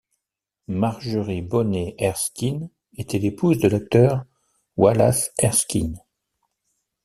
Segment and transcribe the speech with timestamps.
[0.67, 4.25] Margery Bonney Erskine était l'épouse de l'acteur
[4.75, 5.99] Wallace Erskine.